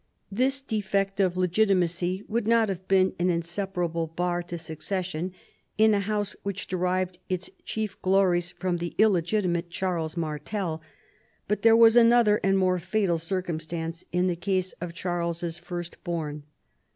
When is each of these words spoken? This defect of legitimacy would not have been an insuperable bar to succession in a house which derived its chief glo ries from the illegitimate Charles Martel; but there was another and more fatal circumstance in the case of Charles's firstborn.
This 0.31 0.61
defect 0.63 1.19
of 1.19 1.37
legitimacy 1.37 2.23
would 2.27 2.47
not 2.47 2.69
have 2.69 2.87
been 2.87 3.13
an 3.19 3.29
insuperable 3.29 4.07
bar 4.07 4.41
to 4.41 4.57
succession 4.57 5.31
in 5.77 5.93
a 5.93 5.99
house 5.99 6.35
which 6.41 6.65
derived 6.65 7.19
its 7.29 7.51
chief 7.65 8.01
glo 8.01 8.23
ries 8.23 8.49
from 8.49 8.77
the 8.77 8.95
illegitimate 8.97 9.69
Charles 9.69 10.17
Martel; 10.17 10.81
but 11.47 11.61
there 11.61 11.77
was 11.77 11.95
another 11.95 12.39
and 12.43 12.57
more 12.57 12.79
fatal 12.79 13.19
circumstance 13.19 14.03
in 14.11 14.25
the 14.25 14.35
case 14.35 14.73
of 14.81 14.95
Charles's 14.95 15.59
firstborn. 15.59 16.45